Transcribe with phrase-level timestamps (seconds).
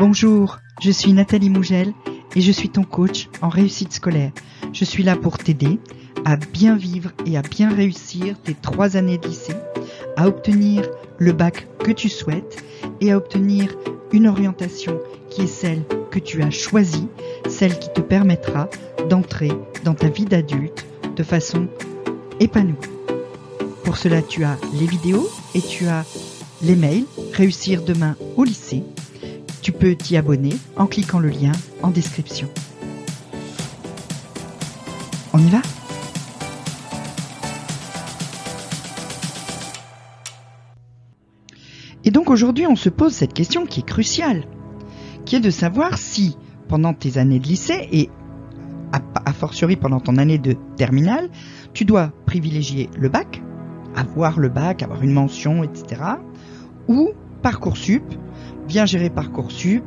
[0.00, 1.92] Bonjour, je suis Nathalie Mougel
[2.34, 4.32] et je suis ton coach en réussite scolaire.
[4.72, 5.78] Je suis là pour t'aider
[6.24, 9.56] à bien vivre et à bien réussir tes trois années de lycée,
[10.16, 12.64] à obtenir le bac que tu souhaites
[13.02, 13.76] et à obtenir
[14.10, 17.08] une orientation qui est celle que tu as choisie,
[17.46, 18.70] celle qui te permettra
[19.10, 19.52] d'entrer
[19.84, 21.68] dans ta vie d'adulte de façon
[22.40, 22.76] épanouie.
[23.84, 26.06] Pour cela, tu as les vidéos et tu as
[26.62, 27.04] les mails
[27.34, 28.82] Réussir demain au lycée.
[29.62, 32.48] Tu peux t'y abonner en cliquant le lien en description.
[35.32, 35.60] On y va?
[42.04, 44.44] Et donc aujourd'hui, on se pose cette question qui est cruciale,
[45.26, 46.36] qui est de savoir si,
[46.66, 48.10] pendant tes années de lycée et
[48.92, 51.30] a, fortiori pendant ton année de terminale,
[51.72, 53.42] tu dois privilégier le bac,
[53.94, 56.02] avoir le bac, avoir une mention, etc.
[56.88, 57.10] Ou
[57.42, 58.04] Parcoursup,
[58.66, 59.82] bien gérer Parcoursup,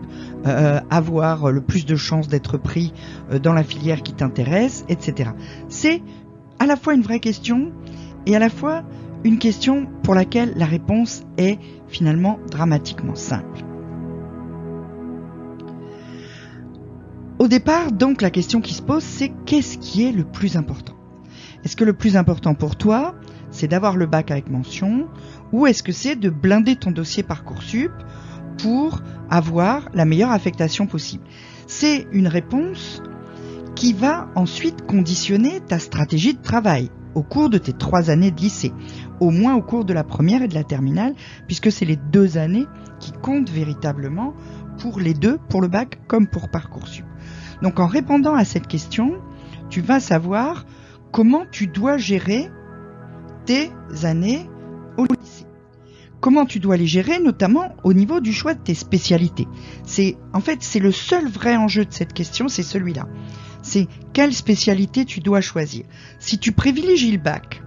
[0.46, 2.94] euh, avoir le plus de chances d'être pris
[3.32, 5.32] euh, dans la filière qui t'intéresse, etc.
[5.70, 6.02] C'est
[6.60, 7.72] à la fois une vraie question
[8.26, 8.84] et à la fois
[9.24, 13.64] une question pour laquelle la réponse est finalement dramatiquement simple.
[17.40, 20.94] Au départ, donc, la question qui se pose, c'est qu'est-ce qui est le plus important?
[21.64, 23.16] Est-ce que le plus important pour toi,
[23.54, 25.08] c'est d'avoir le bac avec mention,
[25.54, 27.92] ou est-ce que c'est de blinder ton dossier Parcoursup
[28.58, 31.24] pour avoir la meilleure affectation possible?
[31.68, 33.02] C'est une réponse
[33.76, 38.42] qui va ensuite conditionner ta stratégie de travail au cours de tes trois années de
[38.42, 38.74] lycée,
[39.20, 41.14] au moins au cours de la première et de la terminale,
[41.46, 42.66] puisque c'est les deux années
[43.00, 44.34] qui comptent véritablement
[44.80, 47.06] pour les deux, pour le bac comme pour Parcoursup.
[47.62, 49.14] Donc en répondant à cette question,
[49.70, 50.66] tu vas savoir
[51.12, 52.50] comment tu dois gérer
[53.46, 53.72] tes
[54.04, 54.50] années
[54.98, 55.46] au lycée.
[56.20, 59.48] Comment tu dois les gérer, notamment au niveau du choix de tes spécialités?
[59.84, 63.08] C'est en fait c'est le seul vrai enjeu de cette question, c'est celui-là.
[63.62, 65.86] C'est quelle spécialité tu dois choisir?
[66.20, 67.62] Si tu privilégies le bac,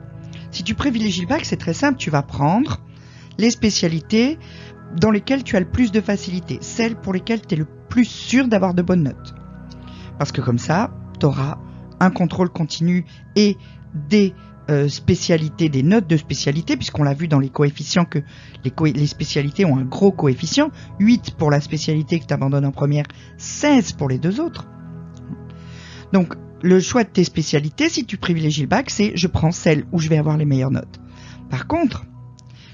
[0.50, 2.80] si tu privilégies le bac, c'est très simple, tu vas prendre
[3.38, 4.38] les spécialités
[4.98, 8.04] dans lesquelles tu as le plus de facilité, celles pour lesquelles tu es le plus
[8.04, 9.34] sûr d'avoir de bonnes notes.
[10.18, 11.58] Parce que comme ça, tu auras
[12.00, 13.56] un contrôle continu et
[14.08, 14.34] des
[14.68, 18.18] euh, spécialités, des notes de spécialité, puisqu'on l'a vu dans les coefficients que
[18.64, 22.72] les, les, spécialités ont un gros coefficient, 8 pour la spécialité que tu abandonnes en
[22.72, 23.04] première,
[23.38, 24.66] 16 pour les deux autres.
[26.12, 29.84] Donc le choix de tes spécialités, si tu privilégies le bac, c'est je prends celle
[29.92, 31.00] où je vais avoir les meilleures notes.
[31.50, 32.04] Par contre,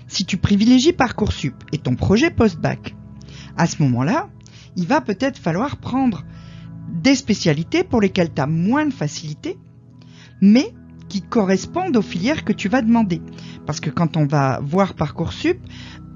[0.08, 2.94] si tu privilégies Parcoursup et ton projet post-bac,
[3.56, 4.28] à ce moment-là,
[4.76, 6.24] il va peut-être falloir prendre
[6.88, 9.58] des spécialités pour lesquelles tu as moins de facilité,
[10.40, 10.72] mais
[11.20, 13.20] correspondent aux filières que tu vas demander.
[13.66, 15.58] Parce que quand on va voir Parcoursup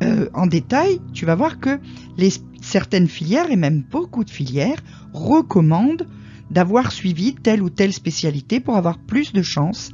[0.02, 1.78] euh, en détail, tu vas voir que
[2.16, 2.30] les,
[2.62, 6.06] certaines filières, et même beaucoup de filières, recommandent
[6.50, 9.90] d'avoir suivi telle ou telle spécialité pour avoir plus de chances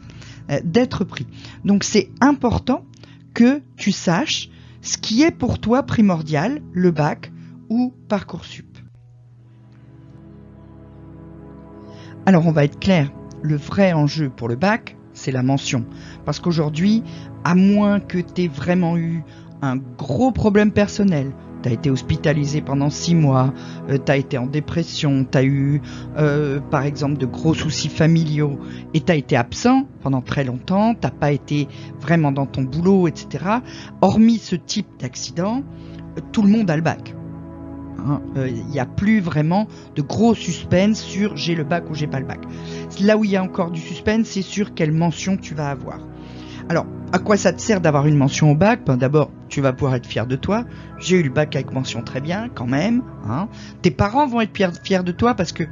[0.50, 1.26] euh, d'être pris.
[1.64, 2.84] Donc c'est important
[3.34, 4.50] que tu saches
[4.82, 7.32] ce qui est pour toi primordial, le bac
[7.70, 8.66] ou Parcoursup.
[12.26, 13.10] Alors on va être clair,
[13.42, 15.84] le vrai enjeu pour le bac, c'est la mention.
[16.24, 17.02] Parce qu'aujourd'hui,
[17.44, 19.22] à moins que tu aies vraiment eu
[19.60, 21.32] un gros problème personnel,
[21.62, 23.52] tu as été hospitalisé pendant six mois,
[23.88, 25.80] euh, tu as été en dépression, tu as eu
[26.16, 28.58] euh, par exemple de gros soucis familiaux
[28.94, 31.68] et tu as été absent pendant très longtemps, t'as pas été
[32.00, 33.44] vraiment dans ton boulot, etc.
[34.00, 35.62] Hormis ce type d'accident,
[36.32, 37.14] tout le monde a le bac.
[37.98, 38.20] Hein.
[38.36, 42.06] Euh, il n'y a plus vraiment de gros suspense sur j'ai le bac ou j'ai
[42.06, 42.40] pas le bac.
[43.00, 46.00] Là où il y a encore du suspense, c'est sur quelle mention tu vas avoir.
[46.68, 48.80] Alors, à quoi ça te sert d'avoir une mention au bac?
[48.86, 50.64] Ben, D'abord, tu vas pouvoir être fier de toi.
[50.98, 53.02] J'ai eu le bac avec mention très bien, quand même.
[53.28, 53.48] Hein.
[53.82, 54.52] Tes parents vont être
[54.82, 55.64] fiers de toi parce que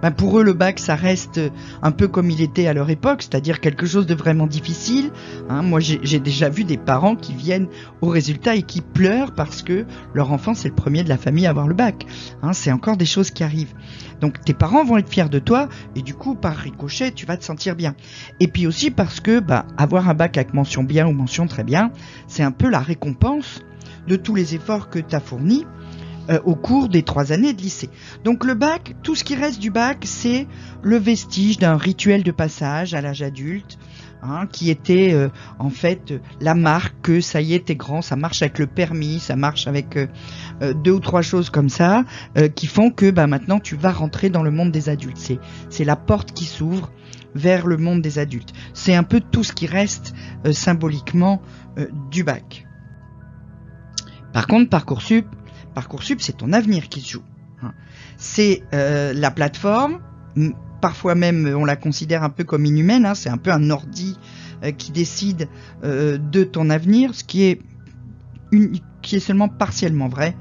[0.00, 1.40] ben, pour eux, le bac, ça reste
[1.82, 5.10] un peu comme il était à leur époque, c'est-à-dire quelque chose de vraiment difficile.
[5.50, 5.62] Hein.
[5.62, 7.68] Moi, j'ai déjà vu des parents qui viennent
[8.00, 11.46] au résultat et qui pleurent parce que leur enfant, c'est le premier de la famille
[11.46, 12.06] à avoir le bac.
[12.42, 12.54] Hein.
[12.54, 13.74] C'est encore des choses qui arrivent.
[14.20, 17.36] Donc, tes parents vont être fiers de toi et du coup, par ricochet, tu vas
[17.36, 17.94] te sentir bien.
[18.40, 21.64] Et puis aussi parce que ben, avoir un bac avec mention bien ou mention très
[21.64, 21.90] bien,
[22.26, 23.62] c'est un peu la récompense
[24.06, 25.66] de tous les efforts que tu as fournis
[26.28, 27.88] euh, au cours des trois années de lycée.
[28.24, 30.48] Donc le bac, tout ce qui reste du bac, c'est
[30.82, 33.78] le vestige d'un rituel de passage à l'âge adulte,
[34.22, 35.28] hein, qui était euh,
[35.60, 39.20] en fait la marque que ça y est, t'es grand, ça marche avec le permis,
[39.20, 42.04] ça marche avec euh, deux ou trois choses comme ça,
[42.54, 45.18] qui font que bah, maintenant tu vas rentrer dans le monde des adultes.
[45.18, 45.38] C'est,
[45.70, 46.90] c'est la porte qui s'ouvre
[47.34, 48.52] vers le monde des adultes.
[48.74, 50.14] C'est un peu tout ce qui reste
[50.50, 51.42] symboliquement
[52.10, 52.66] du bac.
[54.32, 55.26] Par contre, Parcoursup,
[55.76, 57.22] Parcoursup, c'est ton avenir qui se joue.
[57.62, 57.74] Hein.
[58.16, 60.00] C'est euh, la plateforme,
[60.80, 64.16] parfois même on la considère un peu comme inhumaine, hein, c'est un peu un ordi
[64.64, 65.50] euh, qui décide
[65.84, 67.60] euh, de ton avenir, ce qui est,
[69.20, 70.34] seulement partiellement vrai.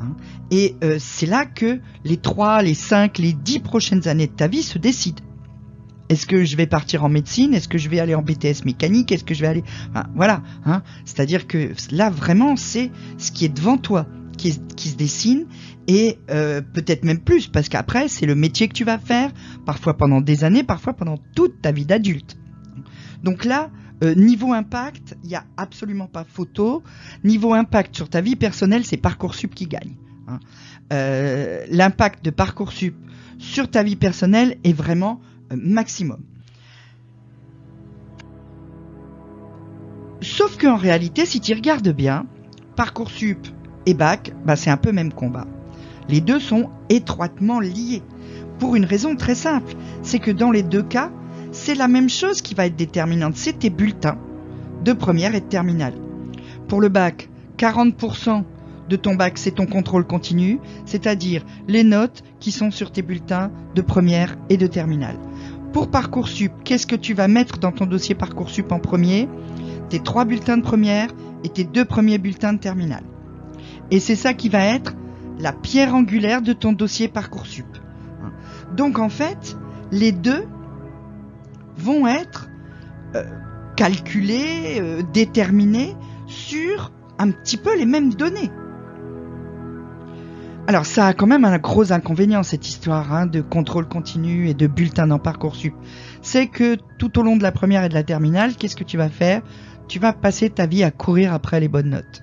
[0.00, 0.16] Hein.
[0.50, 4.64] Et c'est là que les 3, les 5, les 10 prochaines années de ta vie
[4.64, 5.22] se décident.
[6.08, 7.54] Est-ce que je vais partir en médecine?
[7.54, 9.12] Est-ce que je vais aller en BTS mécanique?
[9.12, 9.64] Est-ce que je vais aller...
[10.16, 10.42] voilà.
[11.04, 14.06] C'est-à-dire que là, vraiment, c'est ce qui est devant toi
[14.40, 15.46] qui, se dessine
[15.86, 19.30] et euh, peut-être même plus parce qu'après, c'est le métier que tu vas faire,
[19.66, 22.38] parfois pendant des années, parfois pendant toute ta vie d'adulte.
[23.22, 23.70] Donc là,
[24.02, 26.82] euh, niveau impact, il n'y a absolument pas photo.
[27.22, 29.96] Niveau impact sur ta vie personnelle, c'est Parcoursup qui gagne.
[30.26, 30.40] Hein.
[30.92, 32.96] Euh, l'impact de Parcoursup
[33.38, 35.20] sur ta vie personnelle est vraiment
[35.54, 36.22] maximum.
[40.22, 42.26] Sauf qu'en réalité, si tu regardes bien,
[42.76, 43.46] Parcoursup
[43.86, 45.46] et Bac, bah c'est un peu même combat.
[46.08, 48.02] Les deux sont étroitement liés.
[48.58, 51.10] Pour une raison très simple, c'est que dans les deux cas,
[51.52, 54.18] c'est la même chose qui va être déterminante, c'est tes bulletins
[54.84, 55.94] de première et de terminale.
[56.68, 57.28] Pour le bac,
[57.58, 58.44] 40%
[58.88, 63.50] de ton bac, c'est ton contrôle continu, c'est-à-dire les notes qui sont sur tes bulletins
[63.74, 65.16] de première et de terminale.
[65.72, 69.28] Pour Parcoursup, qu'est-ce que tu vas mettre dans ton dossier Parcoursup en premier?
[69.88, 71.10] Tes trois bulletins de première
[71.44, 73.04] et tes deux premiers bulletins de terminale.
[73.90, 74.94] Et c'est ça qui va être
[75.38, 77.66] la pierre angulaire de ton dossier Parcoursup.
[78.76, 79.56] Donc en fait,
[79.90, 80.44] les deux
[81.76, 82.48] vont être
[83.16, 83.24] euh,
[83.76, 85.96] calculés, euh, déterminés
[86.26, 88.50] sur un petit peu les mêmes données.
[90.66, 94.54] Alors ça a quand même un gros inconvénient cette histoire hein, de contrôle continu et
[94.54, 95.74] de bulletin dans Parcoursup.
[96.22, 98.96] C'est que tout au long de la première et de la terminale, qu'est-ce que tu
[98.96, 99.42] vas faire?
[99.88, 102.22] Tu vas passer ta vie à courir après les bonnes notes.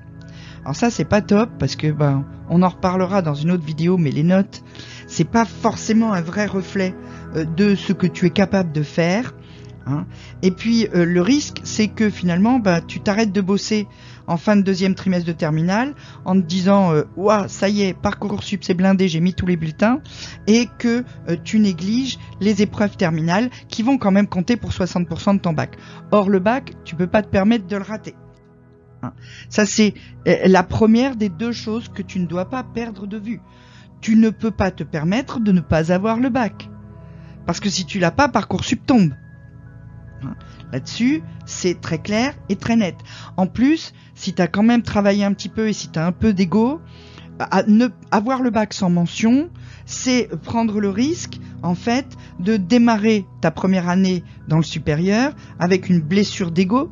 [0.67, 3.97] Alors ça c'est pas top parce que ben on en reparlera dans une autre vidéo,
[3.97, 4.65] mais les notes
[5.07, 6.93] c'est pas forcément un vrai reflet
[7.37, 9.33] euh, de ce que tu es capable de faire.
[9.85, 10.05] Hein.
[10.41, 13.87] Et puis euh, le risque, c'est que finalement, bah, tu t'arrêtes de bosser
[14.27, 18.61] en fin de deuxième trimestre de terminale en te disant euh, ça y est parcoursup
[18.61, 20.01] c'est blindé j'ai mis tous les bulletins
[20.47, 25.35] et que euh, tu négliges les épreuves terminales qui vont quand même compter pour 60%
[25.35, 25.77] de ton bac.
[26.11, 28.15] Or le bac tu peux pas te permettre de le rater.
[29.03, 29.13] Hein.
[29.49, 29.93] Ça c'est
[30.25, 33.41] la première des deux choses que tu ne dois pas perdre de vue.
[34.01, 36.69] Tu ne peux pas te permettre de ne pas avoir le bac.
[37.45, 39.13] Parce que si tu l'as pas, Parcoursup tombe.
[40.23, 40.35] Hein.
[40.71, 42.95] Là-dessus, c'est très clair et très net.
[43.37, 46.05] En plus, si tu as quand même travaillé un petit peu et si tu as
[46.05, 46.81] un peu d'ego,
[48.11, 49.49] avoir le bac sans mention,
[49.85, 52.05] c'est prendre le risque, en fait,
[52.39, 56.91] de démarrer ta première année dans le supérieur avec une blessure d'ego,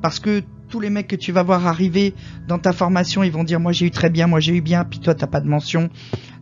[0.00, 2.14] parce que tous les mecs que tu vas voir arriver
[2.48, 4.84] dans ta formation, ils vont dire moi j'ai eu très bien, moi j'ai eu bien,
[4.84, 5.90] puis toi t'as pas de mention,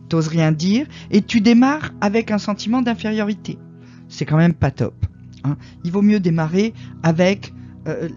[0.07, 3.59] t'oses rien dire, et tu démarres avec un sentiment d'infériorité.
[4.07, 5.05] C'est quand même pas top.
[5.43, 5.57] Hein.
[5.83, 6.73] Il vaut mieux démarrer
[7.03, 7.53] avec
[7.89, 8.07] euh,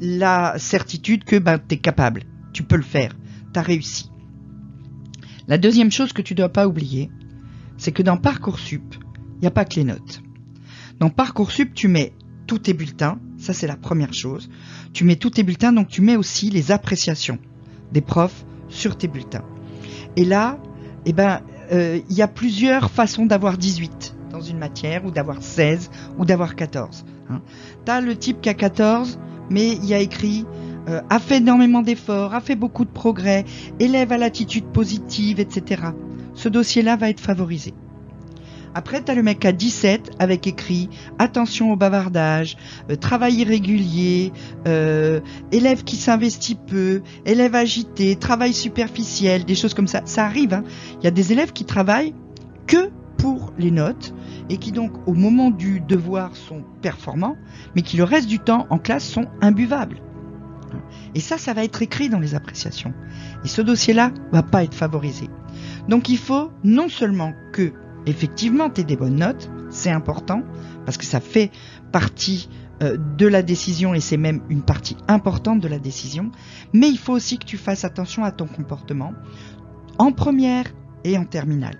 [0.00, 2.22] la certitude que ben, tu es capable,
[2.52, 3.10] tu peux le faire,
[3.52, 4.12] tu as réussi.
[5.48, 7.10] La deuxième chose que tu dois pas oublier,
[7.78, 8.94] c'est que dans Parcoursup,
[9.36, 10.22] il n'y a pas que les notes.
[11.00, 12.12] Dans Parcoursup, tu mets
[12.46, 14.48] tous tes bulletins, ça c'est la première chose.
[14.92, 17.38] Tu mets tous tes bulletins, donc tu mets aussi les appréciations
[17.92, 19.44] des profs sur tes bulletins.
[20.16, 20.58] Et là,
[21.06, 21.40] eh ben,
[21.72, 26.24] euh, il y a plusieurs façons d'avoir 18 dans une matière, ou d'avoir 16, ou
[26.24, 27.04] d'avoir 14.
[27.30, 27.40] Hein.
[27.84, 30.44] Tu as le type qui a 14, mais il y a écrit
[30.88, 33.44] euh, a fait énormément d'efforts, a fait beaucoup de progrès,
[33.78, 35.82] élève à l'attitude positive, etc.
[36.34, 37.74] Ce dossier-là va être favorisé.
[38.74, 42.56] Après, tu as le mec à 17 avec écrit attention au bavardage,
[42.90, 44.32] euh, travail irrégulier,
[44.66, 45.20] euh,
[45.52, 50.02] élève qui s'investit peu, élève agité, travail superficiel, des choses comme ça.
[50.04, 50.54] Ça arrive.
[50.54, 50.64] Hein.
[51.00, 52.14] Il y a des élèves qui travaillent
[52.66, 54.12] que pour les notes
[54.50, 57.36] et qui donc au moment du devoir sont performants,
[57.74, 60.00] mais qui le reste du temps en classe sont imbuvables.
[61.14, 62.92] Et ça, ça va être écrit dans les appréciations.
[63.44, 65.30] Et ce dossier-là va pas être favorisé.
[65.88, 67.32] Donc il faut non seulement
[68.06, 70.42] effectivement, tu des bonnes notes, c'est important,
[70.84, 71.50] parce que ça fait
[71.92, 72.48] partie
[72.82, 76.30] euh, de la décision et c'est même une partie importante de la décision,
[76.72, 79.12] mais il faut aussi que tu fasses attention à ton comportement
[79.98, 80.66] en première
[81.04, 81.78] et en terminale.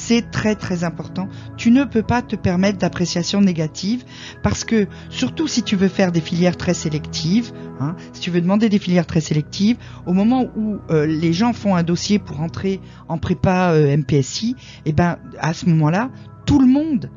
[0.00, 1.28] C'est très très important.
[1.56, 4.04] Tu ne peux pas te permettre d'appréciation négative
[4.44, 8.40] parce que surtout si tu veux faire des filières très sélectives, hein, si tu veux
[8.40, 9.76] demander des filières très sélectives,
[10.06, 14.54] au moment où euh, les gens font un dossier pour entrer en prépa euh, MPSI,
[14.86, 16.10] eh ben à ce moment-là,
[16.46, 17.10] tout le monde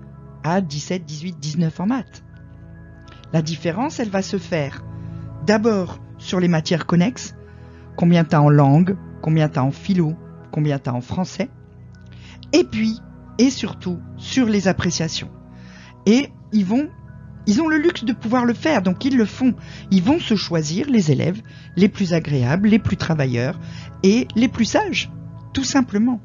[0.43, 2.23] a 17, 18, 19 en maths.
[3.31, 4.83] La différence, elle va se faire
[5.45, 7.35] d'abord sur les matières connexes,
[7.95, 10.15] combien tu as en langue, combien tu as en philo,
[10.51, 11.49] combien tu as en français,
[12.53, 12.99] et puis,
[13.37, 15.29] et surtout, sur les appréciations.
[16.05, 16.89] Et ils vont,
[17.47, 19.55] ils ont le luxe de pouvoir le faire, donc ils le font.
[19.91, 21.41] Ils vont se choisir les élèves
[21.75, 23.59] les plus agréables, les plus travailleurs
[24.03, 25.11] et les plus sages,
[25.53, 26.19] tout simplement.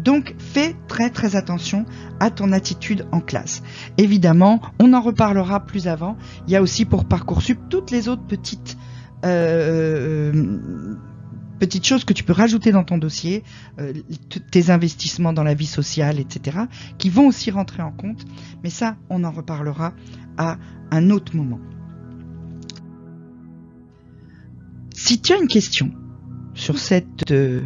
[0.00, 1.84] Donc fais très très attention
[2.20, 3.62] à ton attitude en classe.
[3.98, 6.16] Évidemment, on en reparlera plus avant.
[6.46, 8.76] Il y a aussi pour Parcoursup toutes les autres petites
[9.24, 10.91] euh,
[11.62, 13.44] petites choses que tu peux rajouter dans ton dossier,
[13.78, 13.92] euh,
[14.50, 16.58] tes investissements dans la vie sociale, etc.,
[16.98, 18.24] qui vont aussi rentrer en compte.
[18.64, 19.94] Mais ça, on en reparlera
[20.36, 20.58] à
[20.90, 21.60] un autre moment.
[24.92, 25.92] Si tu as une question
[26.54, 27.60] sur euh,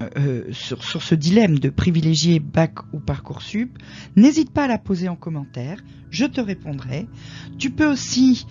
[0.00, 3.76] euh, ce dilemme de privilégier bac ou parcoursup,
[4.14, 7.08] n'hésite pas à la poser en commentaire, je te répondrai.
[7.58, 8.46] Tu peux aussi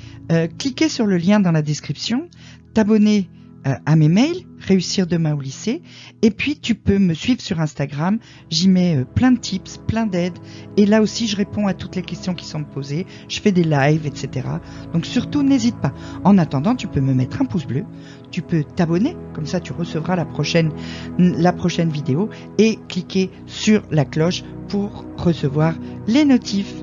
[0.57, 2.27] cliquer sur le lien dans la description,
[2.73, 3.29] t'abonner
[3.63, 5.81] à mes mails, réussir demain au lycée.
[6.21, 10.05] Et puis tu peux me suivre sur Instagram, j'y mets euh, plein de tips, plein
[10.05, 10.37] d'aides.
[10.77, 13.63] Et là aussi je réponds à toutes les questions qui sont posées, je fais des
[13.63, 14.47] lives, etc.
[14.93, 15.93] Donc surtout n'hésite pas.
[16.23, 17.83] En attendant, tu peux me mettre un pouce bleu,
[18.31, 20.71] tu peux t'abonner, comme ça tu recevras la prochaine,
[21.17, 25.75] la prochaine vidéo, et cliquer sur la cloche pour recevoir
[26.07, 26.73] les notifs.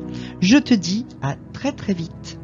[0.40, 2.38] Je te dis à très très vite.